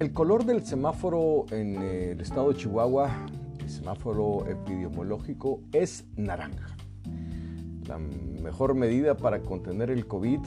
[0.00, 3.10] El color del semáforo en el estado de Chihuahua,
[3.58, 6.76] el semáforo epidemiológico, es naranja.
[7.84, 10.38] La mejor medida para contener el COVID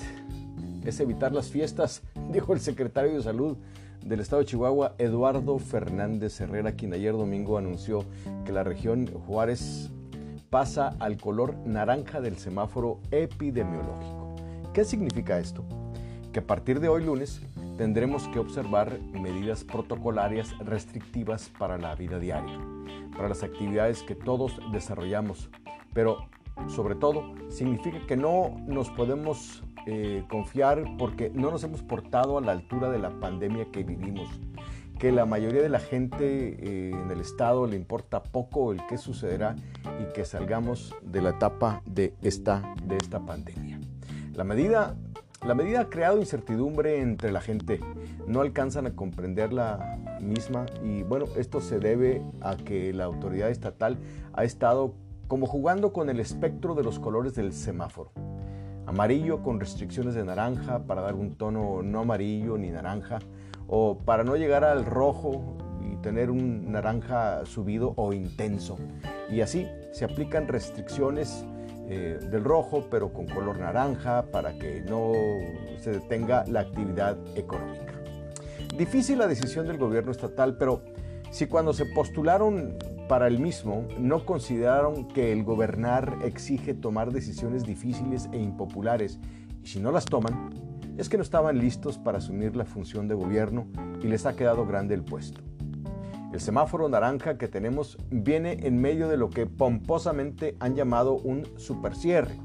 [0.86, 2.02] es evitar las fiestas,
[2.32, 3.58] dijo el secretario de Salud
[4.06, 8.06] del estado de Chihuahua, Eduardo Fernández Herrera, quien ayer domingo anunció
[8.46, 9.92] que la región Juárez
[10.50, 14.34] pasa al color naranja del semáforo epidemiológico.
[14.74, 15.66] ¿Qué significa esto?
[16.32, 17.42] Que a partir de hoy lunes
[17.82, 22.60] tendremos que observar medidas protocolarias restrictivas para la vida diaria,
[23.18, 25.50] para las actividades que todos desarrollamos,
[25.92, 26.30] pero
[26.68, 32.42] sobre todo significa que no nos podemos eh, confiar porque no nos hemos portado a
[32.42, 34.30] la altura de la pandemia que vivimos,
[35.00, 39.00] que la mayoría de la gente eh, en el estado le importa poco el qué
[39.00, 39.56] sucederá
[40.00, 43.80] y que salgamos de la etapa de esta, de esta pandemia.
[44.36, 44.96] La medida
[45.46, 47.80] la medida ha creado incertidumbre entre la gente,
[48.28, 53.50] no alcanzan a comprender la misma y bueno, esto se debe a que la autoridad
[53.50, 53.98] estatal
[54.34, 54.94] ha estado
[55.28, 58.12] como jugando con el espectro de los colores del semáforo.
[58.86, 63.20] Amarillo con restricciones de naranja para dar un tono no amarillo ni naranja
[63.68, 68.78] o para no llegar al rojo y tener un naranja subido o intenso.
[69.32, 71.46] Y así se aplican restricciones
[71.90, 75.12] eh, del rojo, pero con color naranja para que no
[75.80, 77.94] se detenga la actividad económica.
[78.78, 80.84] Difícil la decisión del gobierno estatal, pero
[81.32, 82.78] si cuando se postularon
[83.10, 89.20] para el mismo no consideraron que el gobernar exige tomar decisiones difíciles e impopulares,
[89.64, 90.50] y si no las toman,
[90.98, 93.68] es que no estaban listos para asumir la función de gobierno
[94.02, 95.42] y les ha quedado grande el puesto.
[96.34, 101.46] El semáforo naranja que tenemos viene en medio de lo que pomposamente han llamado un
[101.58, 102.38] supercierre.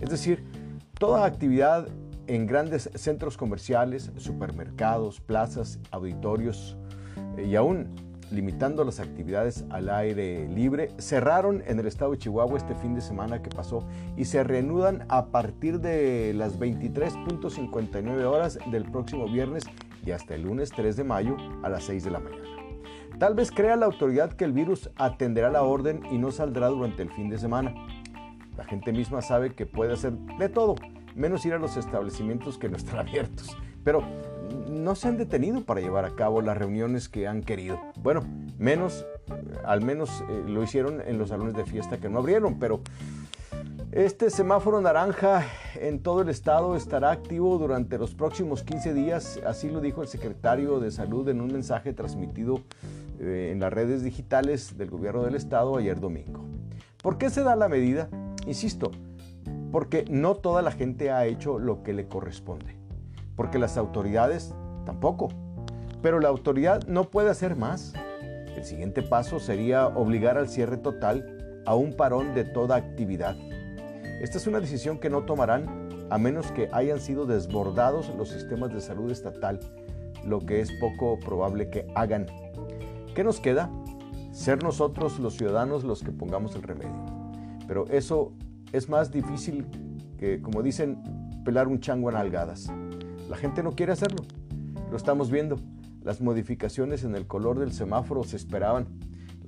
[0.00, 0.44] Es decir,
[0.98, 1.88] toda actividad
[2.26, 6.76] en grandes centros comerciales, supermercados, plazas, auditorios
[7.36, 7.88] eh, y aún
[8.30, 13.00] limitando las actividades al aire libre, cerraron en el estado de Chihuahua este fin de
[13.00, 13.86] semana que pasó
[14.16, 19.64] y se reanudan a partir de las 23.59 horas del próximo viernes
[20.04, 22.67] y hasta el lunes 3 de mayo a las 6 de la mañana.
[23.18, 27.02] Tal vez crea la autoridad que el virus atenderá la orden y no saldrá durante
[27.02, 27.74] el fin de semana.
[28.56, 30.76] La gente misma sabe que puede hacer de todo,
[31.16, 33.56] menos ir a los establecimientos que no están abiertos.
[33.82, 34.04] Pero
[34.68, 37.80] no se han detenido para llevar a cabo las reuniones que han querido.
[38.00, 38.22] Bueno,
[38.56, 39.04] menos,
[39.64, 42.82] al menos eh, lo hicieron en los salones de fiesta que no abrieron, pero
[43.90, 49.70] este semáforo naranja en todo el estado estará activo durante los próximos 15 días, así
[49.70, 52.60] lo dijo el secretario de Salud en un mensaje transmitido
[53.18, 56.44] eh, en las redes digitales del gobierno del estado ayer domingo.
[57.02, 58.08] ¿Por qué se da la medida?
[58.46, 58.90] Insisto,
[59.70, 62.76] porque no toda la gente ha hecho lo que le corresponde,
[63.36, 65.28] porque las autoridades tampoco,
[66.02, 67.92] pero la autoridad no puede hacer más.
[68.56, 73.36] El siguiente paso sería obligar al cierre total a un parón de toda actividad
[74.20, 78.72] esta es una decisión que no tomarán a menos que hayan sido desbordados los sistemas
[78.74, 79.60] de salud estatal,
[80.24, 82.26] lo que es poco probable que hagan.
[83.18, 83.68] ¿Qué nos queda?
[84.30, 87.04] Ser nosotros los ciudadanos los que pongamos el remedio.
[87.66, 88.32] Pero eso
[88.70, 89.66] es más difícil
[90.18, 91.02] que, como dicen,
[91.44, 92.70] pelar un chango en algadas.
[93.28, 94.22] La gente no quiere hacerlo.
[94.92, 95.58] Lo estamos viendo.
[96.04, 98.86] Las modificaciones en el color del semáforo se esperaban.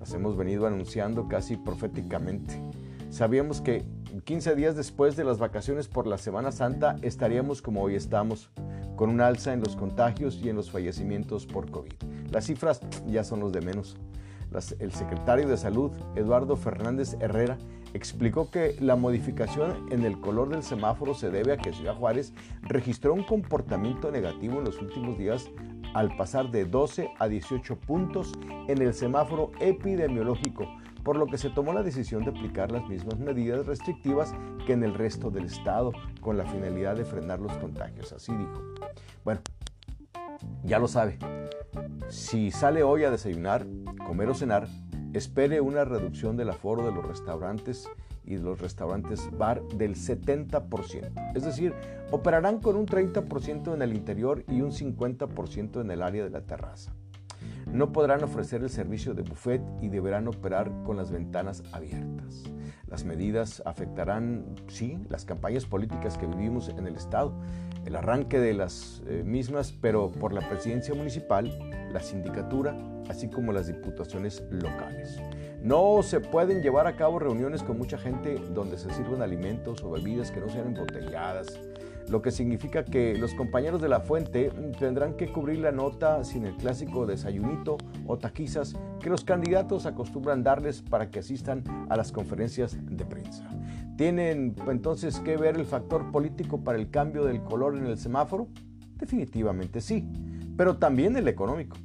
[0.01, 2.61] Las hemos venido anunciando casi proféticamente.
[3.09, 3.85] Sabíamos que
[4.25, 8.51] 15 días después de las vacaciones por la Semana Santa estaríamos como hoy estamos,
[8.97, 12.10] con un alza en los contagios y en los fallecimientos por COVID.
[12.31, 13.97] Las cifras ya son los de menos.
[14.79, 17.57] el secretario de Salud, Eduardo Fernández Herrera,
[17.93, 22.33] explicó que la modificación en el color del semáforo se debe a que Ciudad Juárez
[22.63, 25.51] registró un comportamiento negativo en los últimos días
[25.95, 28.33] al pasar de 12 a 18 puntos
[28.69, 30.69] en el semáforo epidemiológico,
[31.03, 34.35] por lo que se tomó la decisión de aplicar las mismas medidas restrictivas
[34.67, 38.63] que en el resto del estado, con la finalidad de frenar los contagios, así dijo.
[39.25, 39.41] Bueno,
[40.65, 41.19] ya lo sabe,
[42.11, 43.67] si sale hoy a desayunar,
[44.07, 44.69] comer o cenar,
[45.13, 47.89] espere una reducción del aforo de los restaurantes
[48.25, 51.33] y de los restaurantes bar del 70%.
[51.35, 51.73] Es decir,
[52.11, 56.43] operarán con un 30% en el interior y un 50% en el área de la
[56.43, 56.93] terraza.
[57.73, 62.43] No podrán ofrecer el servicio de buffet y deberán operar con las ventanas abiertas.
[62.89, 67.33] Las medidas afectarán, sí, las campañas políticas que vivimos en el Estado,
[67.85, 71.57] el arranque de las eh, mismas, pero por la presidencia municipal,
[71.93, 72.77] la sindicatura,
[73.09, 75.21] así como las diputaciones locales.
[75.63, 79.91] No se pueden llevar a cabo reuniones con mucha gente donde se sirvan alimentos o
[79.93, 81.61] bebidas que no sean embotelladas.
[82.09, 86.45] Lo que significa que los compañeros de la fuente tendrán que cubrir la nota sin
[86.45, 92.13] el clásico desayunito o taquizas que los candidatos acostumbran darles para que asistan a las
[92.13, 93.49] conferencias de prensa.
[93.97, 98.49] ¿Tienen entonces que ver el factor político para el cambio del color en el semáforo?
[98.97, 100.07] Definitivamente sí,
[100.57, 101.77] pero también el económico.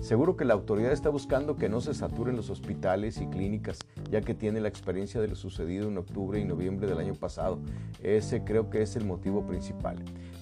[0.00, 3.78] Seguro que la autoridad está buscando que no se saturen los hospitales y clínicas,
[4.10, 7.58] ya que tiene la experiencia de lo sucedido en octubre y noviembre del año pasado.
[8.02, 9.96] Ese creo que es el motivo principal.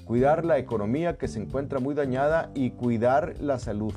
[0.05, 3.93] Cuidar la economía que se encuentra muy dañada y cuidar la salud.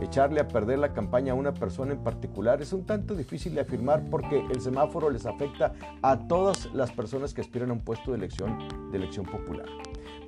[0.00, 3.60] Echarle a perder la campaña a una persona en particular es un tanto difícil de
[3.60, 8.12] afirmar porque el semáforo les afecta a todas las personas que aspiran a un puesto
[8.12, 8.58] de elección,
[8.90, 9.66] de elección popular.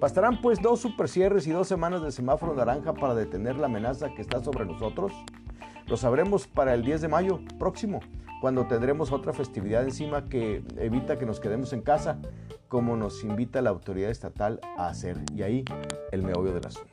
[0.01, 4.11] ¿Bastarán pues dos super cierres y dos semanas de semáforo naranja para detener la amenaza
[4.15, 5.13] que está sobre nosotros?
[5.87, 8.01] Lo sabremos para el 10 de mayo próximo,
[8.41, 12.19] cuando tendremos otra festividad encima que evita que nos quedemos en casa,
[12.69, 15.19] como nos invita la autoridad estatal a hacer.
[15.35, 15.65] Y ahí
[16.11, 16.91] el meollo del asunto.